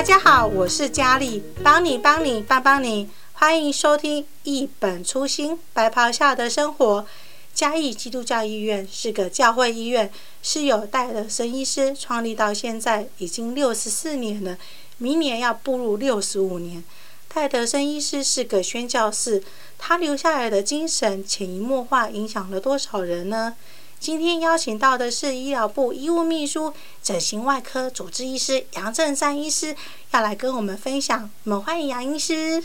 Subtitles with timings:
[0.00, 7.04] 大家好，我是佳丽，帮你帮你帮帮你，欢迎收听一本初心白袍下的生活。
[7.52, 10.10] 嘉义基督教医院是个教会医院，
[10.42, 14.56] 是由戴德生医师创立到现在已经六十四年了，
[14.96, 16.82] 明年要步入六十五年。
[17.28, 19.42] 戴德生医师是个宣教士，
[19.76, 23.54] 他留下来的精神潜移默化影响了多少人呢？
[24.00, 26.72] 今天邀请到的是医疗部医务秘书、
[27.02, 29.76] 整形外科主治医师杨正山医师，
[30.12, 31.28] 要来跟我们分享。
[31.44, 32.64] 我们欢迎杨医师。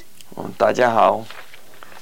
[0.57, 1.25] 大家好。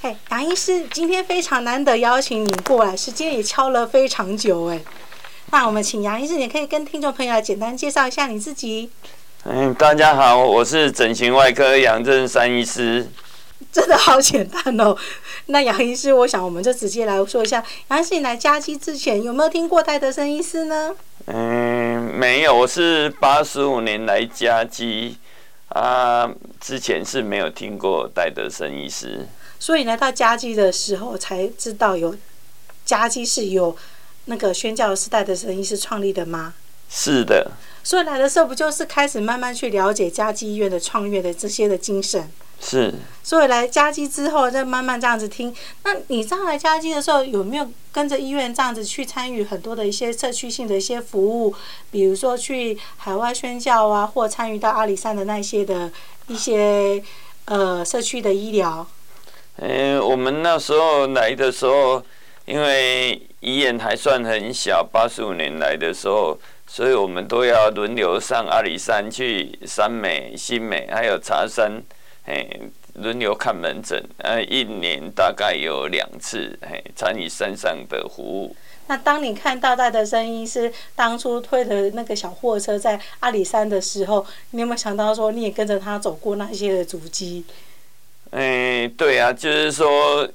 [0.03, 4.79] 哎，杨医师，今天非常难得邀请你过来，时间也敲了非常久哎。
[5.49, 8.91] 那我们请杨医师，你可以跟听众朋友来简单介绍一下你自己。
[9.45, 13.09] 嗯，大家好，我是整形外科杨正山医师。
[13.73, 14.95] 真的好简单哦。
[15.47, 20.95] 那杨医师，我想我们就直接来说一下，杨医师，你来嘉基之前有没有听过戴德森医师呢？
[21.25, 25.17] 嗯，没有，我是八十五年来嘉基
[25.69, 26.29] 啊，
[26.61, 29.27] 之前是没有听过戴德森医师。
[29.59, 32.15] 所以来到嘉基的时候才知道有
[32.85, 33.75] 嘉基是有
[34.25, 36.53] 那个宣教士戴德森医师创立的吗？
[36.89, 37.51] 是的。
[37.83, 42.29] 所以来的时候不就是开始慢慢去了解嘉基医院的创业的这些的精神？
[42.59, 45.53] 是，所以来加基之后，再慢慢这样子听。
[45.83, 51.53] 那你上来加基的时候，有没有跟着医院这样子去参与很多的一些社区性的一些服务？
[51.91, 55.91] 比如说去海外宣教啊，或参与到阿里山的那些的
[56.27, 57.03] 一些
[57.45, 58.87] 呃社区的医疗？
[59.57, 62.01] 嗯、欸，我们那时候来的时候，
[62.45, 71.83] 因为医院还算很小，八十五年来的时候，所以我们都要轮流上阿里山去三美、新美，还有茶山。
[72.25, 72.61] 嘿，
[72.93, 78.55] 轮流看门诊，呃，一年大概有两次，嘿，参与山上的服务。
[78.87, 87.43] 那当你看到戴德生医师当初推的那个小货车在阿里山的时候，你有没有想到说你也跟着他走过那些的足迹？
[88.31, 90.25] 哎，对啊，就是说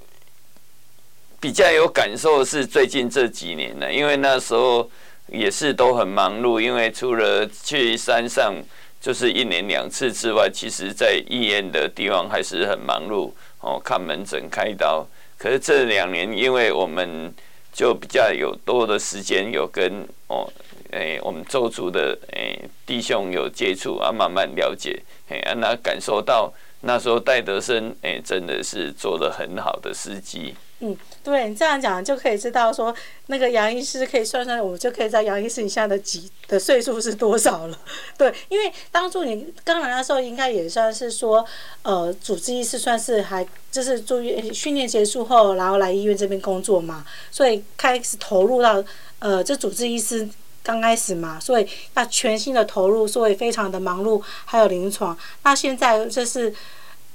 [1.40, 4.90] 比较有感受是最近这几年了，因为那时候
[5.28, 8.54] 也是都很忙碌，因为除了去山上。
[9.00, 15.06] 就是一年两次之外，其实在医院的地方还是很忙碌哦，看门诊、开刀。
[15.36, 17.32] 可是这两年，因为我们
[17.72, 20.50] 就比较有多的时间，有跟哦，
[20.90, 26.52] 诶，我们周族的诶弟兄有接触啊，慢慢了解，诶，让他感受到
[26.82, 30.54] 那时候戴德生哎真的是做了很好的司机。
[30.80, 32.94] 嗯，对，你这样讲就可以知道说，
[33.26, 37.76] 那个杨医师可以算算，我就可以知道杨医师你现在的几的岁数是多少了。
[38.16, 41.44] 对，因为当初你刚来的时候，应该也算是说，
[41.82, 48.80] 呃，主治医师算是还就是住院训练结束后，然后来医院这边工作嘛，所以开始投入到
[49.18, 50.28] 呃，这主治医师
[50.68, 55.16] 刚开始嘛，所以要全新的投入，所以非常的忙碌，还有临床。
[55.42, 56.54] 那现在就是。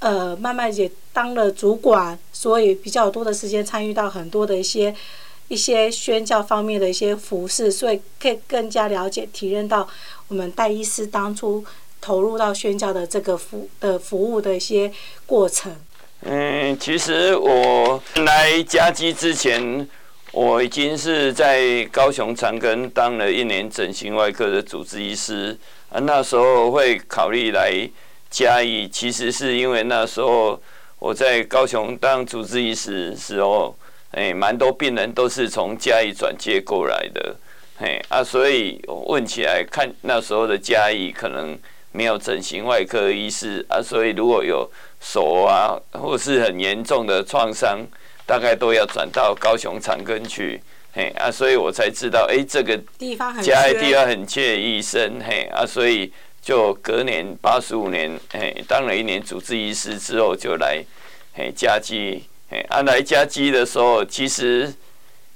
[0.00, 4.94] 呃，慢慢也当了主管，所以比较多的时间参与到很多的一些
[5.48, 9.88] 一些宣教方面的一些服饰，所以可以更加了解、体验到
[10.28, 11.64] 我们戴医师当初
[12.02, 14.92] 投入到宣教的这个服的服务的一些
[15.24, 15.74] 过程。
[16.20, 19.88] 嗯，其实我来嘉基之前，
[20.34, 25.56] 我已经是在高雄长庚当了一年整形外科的主治医师
[25.90, 27.88] 啊，那时候会考虑来。
[28.30, 30.60] 嘉义其实是因为那时候
[30.98, 33.76] 我在高雄当主治医师时候，
[34.10, 37.36] 哎，蛮多病人都是从嘉义转接过来的，
[37.78, 41.56] 嘿啊，所以问起来看那时候的嘉义可能
[41.92, 44.68] 没有整形外科医师啊，所以如果有
[45.00, 47.86] 手啊或是很严重的创伤，
[48.26, 50.60] 大概都要转到高雄长庚去，
[50.92, 52.76] 嘿啊，所以我才知道，哎，这个
[53.42, 56.12] 嘉义地方很缺医生，嘿啊，所以。
[56.44, 60.84] 就隔年八十五年，嘿，当了一年主治医师之后，就来，
[61.32, 64.70] 嘿，嘉基，哎，啊，来嘉基的时候，其实，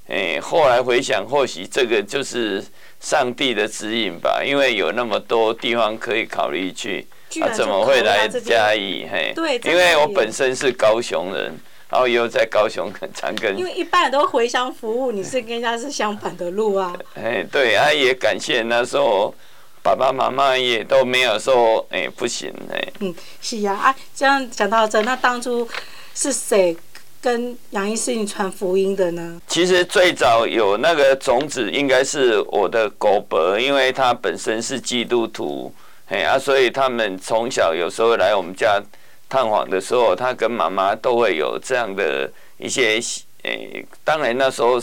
[0.07, 2.63] 哎，后来回想，或许这个就是
[3.01, 7.07] 上帝的指引吧，因为有那么多地方可以考虑去，
[7.41, 9.07] 啊，怎么会来嘉义？
[9.11, 11.59] 嘿，对，因为我本身是高雄人，
[11.91, 13.55] 然后又在高雄长庚。
[13.55, 16.95] 因为一般人都回乡服务，你是跟人家是相反的路啊。
[17.15, 19.35] 哎，对，啊，也感谢那时候。
[19.81, 22.93] 爸爸妈妈也都没有说，哎、欸，不行，哎、欸。
[22.99, 25.67] 嗯，是呀，啊，这样讲到这，那当初
[26.15, 26.77] 是谁
[27.23, 29.41] 跟杨医师你传福音的呢？
[29.47, 35.73] 其实最早有那个种子，应该是我的狗伯，因为他本身是基督徒，
[36.09, 38.83] 哎啊，所以他们从小有时候来我们家
[39.29, 42.99] 探访的时候，他跟妈妈都会有这样的一些，
[43.43, 44.81] 哎、欸，当然那时候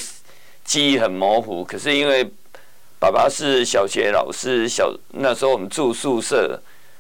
[0.64, 2.26] 记忆很模糊，可是因为。
[2.98, 6.60] 爸爸是小学老师，小那时候我们住宿舍，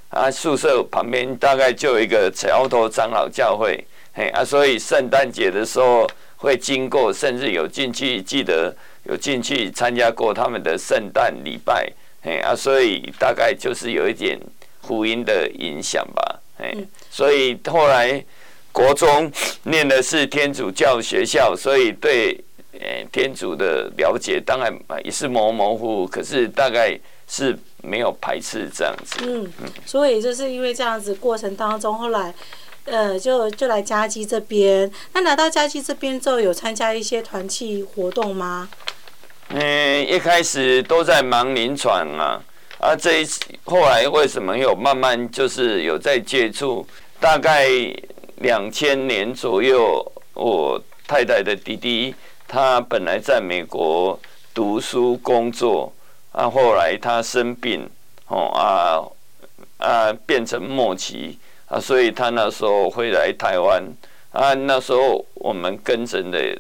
[0.09, 3.83] 啊，宿舍旁边大概就有一个桥头长老教会，
[4.13, 6.05] 嘿啊，所以圣诞节的时候
[6.35, 8.75] 会经过，甚至有进去，记得
[9.05, 14.37] 有进去参加过他们的圣诞礼拜，嘿啊，所以大概就是有一点
[14.83, 18.21] 福音的影响吧，嘿，所以后来
[18.73, 19.31] 国中
[19.63, 22.37] 念的是天主教学校，所以对。
[22.77, 24.69] 呃，天主的了解当然
[25.01, 26.93] 也是模模糊糊，可是大概
[27.25, 29.15] 是没有排斥这样子。
[29.23, 29.49] 嗯，
[29.85, 32.33] 所以就是因为这样子过程当中，后来
[32.83, 34.91] 呃就就来嘉基这边。
[35.13, 38.67] 那来到嘉基这边之后，有参加一些团契活动吗？
[39.51, 42.43] 嗯，一开始都在忙临床啊，
[42.81, 46.85] 啊，这一次后来为什么有慢慢就是有在接触？
[47.19, 47.67] 大概
[48.37, 52.13] 两千年左右，我太太的弟弟。
[52.47, 54.19] 他本来在美国
[54.53, 55.91] 读书工作，
[56.31, 57.89] 啊，后来他生病，
[58.27, 59.01] 哦啊
[59.77, 63.83] 啊，变成末期啊，所以他那时候会来台湾
[64.31, 64.53] 啊。
[64.53, 66.55] 那时候我们跟诊的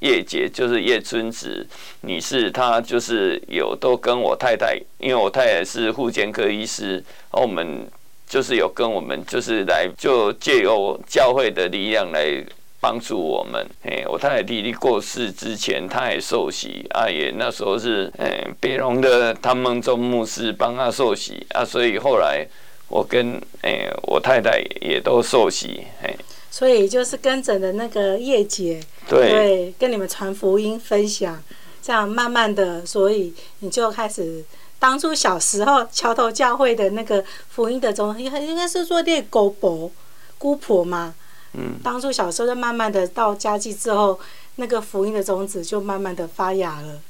[0.00, 1.66] 叶姐就是叶春子
[2.02, 7.90] 女士，她就是有都跟我太太，因为我太太是复健科医师，我们
[8.30, 12.42] 就是有跟我们就是来就借由教会的力量来。
[12.82, 22.42] 帮助我们，哎，我太太弟弟过世之前，他也受洗，啊，也那时候是，哎，北荣的汤孟中牧师帮他受洗，啊，所以后来
[22.88, 26.16] 我跟，哎，我太太也都受洗，哎，
[26.50, 31.38] 所以就是跟着的那个叶姐，对，对，跟你们传福音分享，
[31.82, 34.42] 这样慢慢的，所以你就开始，
[34.80, 39.92] 当初小时候桥头教会的那个福音的中，应该应该是做那姑婆
[40.38, 41.14] 姑婆嘛。
[41.52, 44.18] 嗯，当初小时候就慢慢的到家祭之后，
[44.56, 47.00] 那个福音的种子就慢慢的发芽了。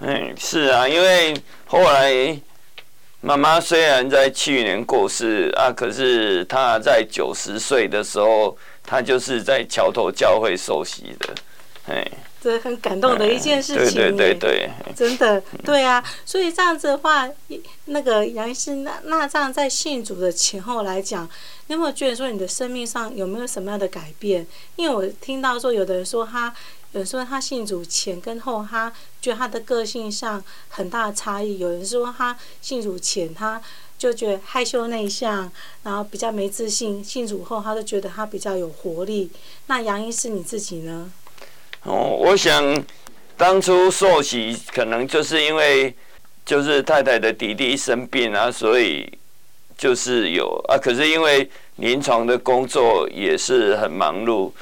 [0.00, 1.34] 嗯，是啊，因为
[1.66, 2.40] 后来
[3.20, 11.34] 妈妈虽然在去年过世啊，可是她在九十岁的时候，她就是在桥头教会受洗的，
[11.90, 12.06] 哎。
[12.42, 17.28] 这很感动的一件事情，对对对对，真的，对啊，所以这样子的话，
[17.84, 21.28] 那个杨医师，那那这样在信主的前后来讲，
[21.66, 24.46] 你有没有觉得说你的生命上有没有什么样的改变？
[24.76, 26.46] 因为我听到说，有的人说他，
[26.92, 28.90] 有人说他信主前跟后，他
[29.20, 33.60] 觉得他的个性上很大的差异；有人说他信主前他
[33.98, 35.52] 就觉得害羞内向，
[35.82, 39.30] 然后比较没自信；信主后他就觉得他比较有活力。
[39.66, 41.12] 那杨医师你自己呢？
[41.84, 42.84] 哦，我想
[43.38, 45.94] 当初受洗可能就是因为
[46.44, 49.10] 就是太太的弟弟生病啊，所以
[49.78, 50.76] 就是有啊。
[50.76, 54.52] 可是因为临床的工作也是很忙碌，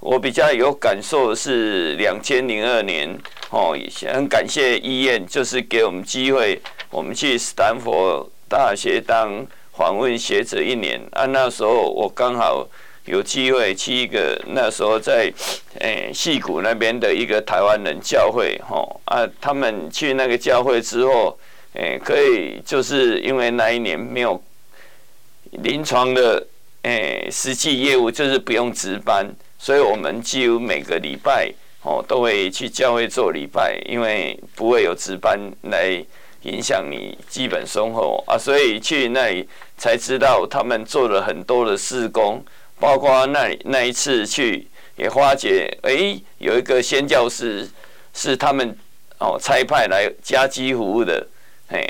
[0.00, 3.16] 我比较有感受是两千零二年
[3.50, 6.60] 哦，也很感谢医院就是给我们机会，
[6.90, 9.46] 我们去斯坦福大学当
[9.76, 11.24] 访问学者一年啊。
[11.26, 12.66] 那时候我刚好。
[13.06, 15.30] 有机会去一个那时候在
[15.80, 21.38] 诶戏谷那边的一个台湾人教会，吼啊，他们去那个教会之后，
[21.74, 24.42] 诶可以就是因为那一年没有
[25.50, 26.46] 临床的
[26.82, 31.52] 诶实际业务，就是不用值班，所以我们几乎每个礼拜
[31.82, 36.02] 哦都会去教会做礼拜，因为不会有值班来
[36.42, 39.46] 影响你基本生活啊，所以去那里
[39.76, 42.42] 才知道他们做了很多的事工。
[42.84, 47.66] 包括那那一次去也发觉，哎、有一个宣教师
[48.12, 48.76] 是他们
[49.18, 51.26] 哦差派来加基服务的，
[51.68, 51.82] 哎，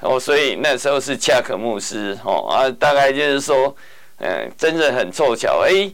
[0.00, 3.76] 哦，所以那时候是恰可牧师哦啊，大概就是说，
[4.16, 5.92] 嗯，真的很凑巧，哎、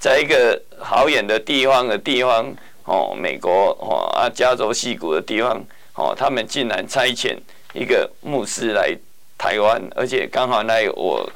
[0.00, 7.36] 在一个好远的地方的地方哦，美国哦啊，加州西谷的地方哦，他们竟然差遣
[7.74, 8.92] 一个牧师来
[9.38, 11.30] 台湾，而且刚好那我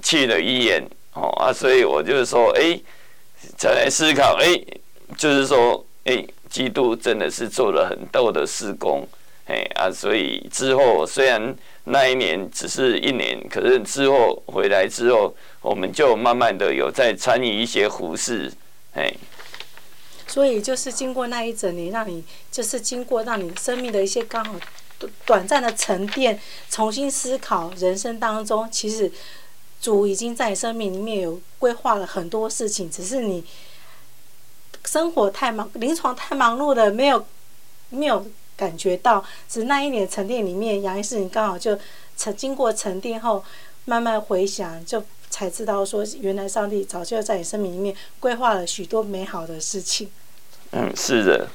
[0.00, 0.80] 去了医院。
[1.14, 2.80] 哦啊，所以我就是说，哎，
[3.58, 4.58] 再来思考，哎，
[5.18, 9.06] 就是说，哎，基督真的是做了很逗的事工，
[9.46, 11.54] 哎啊，所以之后虽然
[11.84, 18.50] 那一年只是一年，可是之后回来之后，我们就慢慢的有在参与一些服事，
[18.94, 19.12] 哎。
[20.26, 24.54] 所以就是经过那一整年，让你就是经过让你生命的一些刚好
[25.26, 26.40] 短暂的沉淀，
[26.70, 29.12] 重新思考人生当中，其实。
[29.82, 33.44] 主已经在你生命里面有规划了很多事情，只是你
[34.84, 37.26] 生活太忙，临床太忙碌了，没有
[37.90, 38.24] 没有
[38.56, 39.24] 感觉到。
[39.48, 41.76] 只是那一年沉淀里面，杨医师你刚好就
[42.16, 43.44] 沉经过沉淀后，
[43.84, 50.08] 慢慢回想，就才知道说，原来上帝早就在你生命里面规划了许多美好的事情。
[50.70, 51.48] 嗯，是的。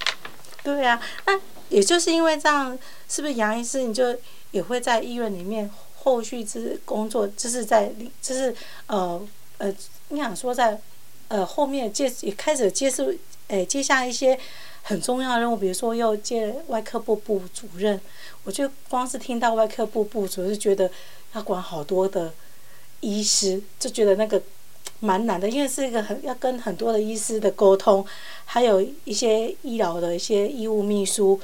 [0.64, 4.18] 对啊，那也就是因为这样，是不是杨医师你就
[4.52, 5.72] 也会在医院里面？
[6.08, 9.22] 后续之工作，就是在就是呃
[9.58, 9.76] 呃，
[10.08, 10.80] 你想说在
[11.28, 13.12] 呃后面接也开始接受
[13.50, 14.40] 诶、接下一些
[14.84, 18.00] 很重要的任务，比如说又接外科部部主任，
[18.46, 20.90] 我就光是听到外科部部主任就觉得
[21.34, 22.32] 要管好多的
[23.02, 24.42] 医师，就觉得那个
[25.02, 28.06] 蛮难的，因为是一个很要跟很多的医师的沟通，
[28.46, 31.38] 还有一些医疗的一些医务秘书。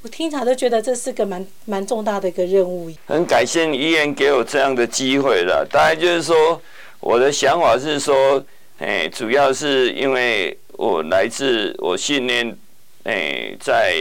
[0.00, 2.88] 我听起来都觉得这是个蛮蛮重大的一个任务。
[3.06, 5.66] 很感谢医院给我这样的机会了。
[5.68, 6.62] 大概就是说，
[7.00, 8.40] 我的想法是说，
[8.78, 12.56] 哎，主要是因为我来自我训练，
[13.02, 13.96] 哎，在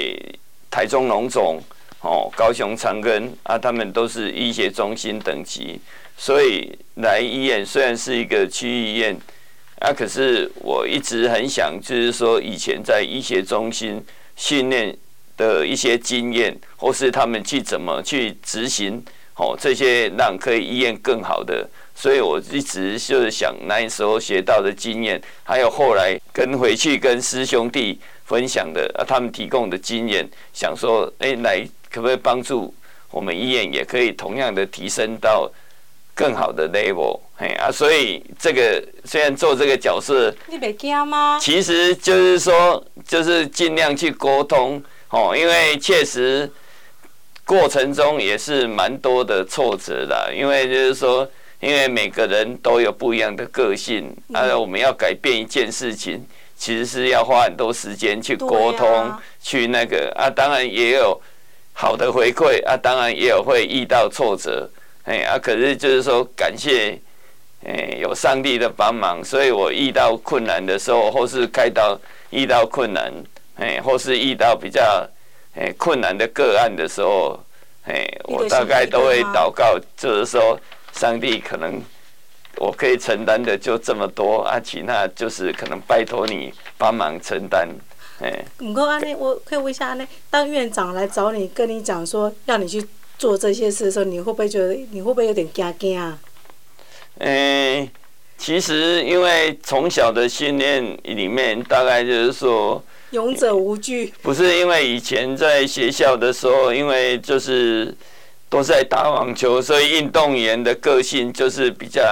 [0.69, 1.59] 台中农总、
[2.01, 5.81] 哦，高雄长庚啊，他们都是医学中心等级，
[6.15, 9.17] 所以来医院虽然是一个区医院，
[9.79, 13.99] 啊，可是我一直很想，就是说以前在医学中心
[14.35, 14.95] 训练。
[15.37, 19.01] 的一些经验，或是他们去怎么去执行，
[19.35, 32.73] 哦，这些让可以医院更好的，所以我一直就是想那时候学到的经验，还有后来跟回去跟师兄弟分享的啊，他们提供的经验，想说，哎，来可不可以帮助
[33.11, 35.49] 我们医院也可以同样的提升到
[36.15, 41.37] 更好的 level，哎啊，所以这个虽然做这个角色，你别惊吗？
[41.39, 44.83] 其实就是说，就是尽量去沟通。
[45.09, 46.51] 哦，因为确实
[47.45, 51.25] 过程中也是蛮多的挫折的，因为就是说，
[51.61, 56.25] 因为每个人都有不一样的个性，啊，我们要改变一件事情，
[56.57, 61.17] 其实是要花很多时间去沟通，去那个啊，当然也有
[61.71, 64.69] 好的回馈啊，当然也有会遇到挫折，
[65.05, 66.99] 哎啊，可是就是说感谢，
[67.65, 71.97] 哎，有上帝的帮忙，所以我遇到困难的时候，或是开到
[72.31, 73.13] 遇到困难。
[73.57, 75.07] 哎，或是遇到比较
[75.55, 77.39] 哎困难的个案的时候，
[77.85, 80.59] 哎，我大概都会祷告，就是说，
[80.93, 81.81] 上帝可能
[82.57, 87.67] 我可以承担的就这么多啊，其他就是可能拜托你帮忙承担。
[88.19, 92.87] 哎，不过安内，我可以问一下安内，当院长来找你，跟你讲说让你去
[93.17, 96.19] 做这些事的时候，你会不会觉得你会不会有点惊惊啊？
[97.17, 97.89] 哎，
[98.37, 102.83] 其实因为从小的训练里面，大概就是说。
[103.11, 107.95] 勇者无惧，不是因为以前在学校的时候，因为就是
[108.49, 112.03] 都在打网球，所以运动员的个性就是比较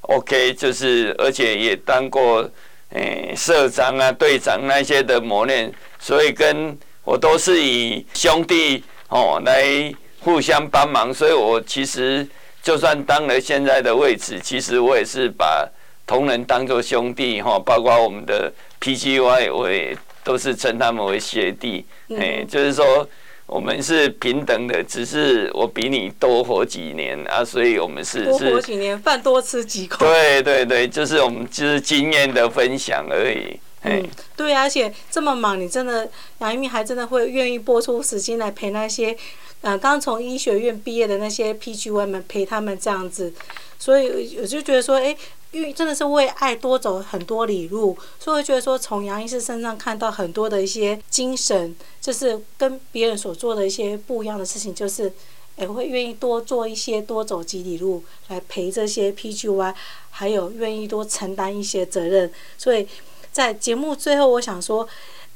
[0.00, 2.48] OK，就是而且也当过
[2.94, 12.26] 诶、社长啊、队长那些的磨练，所以跟我都是以兄弟哦来互相帮忙，所以我其实
[12.62, 15.68] 就算当了现在的位置，其实我也是把
[16.06, 19.94] 同仁当作兄弟哈，包括我们的 PGY 我也。
[20.22, 21.84] 都是称他们为学弟，
[22.16, 23.08] 哎，就是说
[23.46, 30.04] 我们是平等的，只是我比你多活几年啊，所以我们是多活几年，饭多吃几口。
[30.04, 33.58] 对对对，就是我们就是经验的分享而已。
[33.82, 36.08] 嗯，对，而且这么忙，你真的
[36.40, 39.16] 杨一鸣还真的会愿意拨出时间来陪那些
[39.62, 43.32] 呃刚从医学院毕业的那些 PGY 们陪他们这样子，
[43.78, 45.16] 所以我就觉得说，哎。
[45.52, 55.12] 因为真的是为爱多走很多里路，所以我觉得说从杨医师身上看到很多的一些精神，就是跟别人所做的一些不一样的事情，就是
[55.56, 59.74] 也会愿意多做一些，多走几里路来陪这些 PGY，
[60.10, 62.30] 还有愿意多承担一些责任。
[62.56, 62.86] 所以
[63.32, 64.88] 在节目最后，我想说，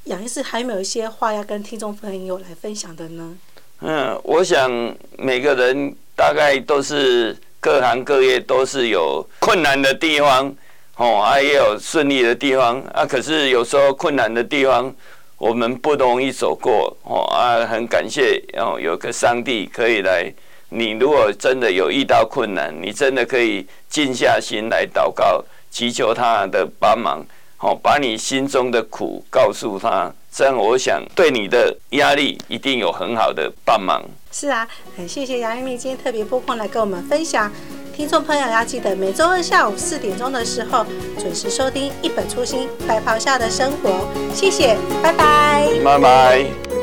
[0.05, 3.37] 杨医师还有没有一些话要跟听众朋友来分享的呢？
[3.81, 4.71] 嗯，我想
[5.19, 7.37] 每个人大概都是。
[7.65, 10.55] 各行各业都是有困难的地方，
[10.99, 13.07] 哦，啊也有顺利的地方啊。
[13.07, 14.95] 可是有时候困难的地方，
[15.39, 20.31] 我们不容易走过，哦啊，很感谢哦，有个上帝可以来。
[20.69, 27.25] 你如果真的有遇到困难，你真的可以静下心来祷告，祈求他的帮忙，
[27.61, 30.13] 哦，把你心中的苦告诉他。
[30.35, 34.03] 这样，我想对你的压力一定有很好的帮忙。
[34.33, 37.53] 是啊，很谢谢杨玉明今天特别拨空来跟我们分享。
[37.95, 40.85] 听众朋友要记得每周二下午四点钟的时候
[41.17, 43.91] 准时收听《一本初心白袍下的生活》。
[44.35, 45.69] 谢谢，拜拜。
[45.85, 46.74] 拜拜。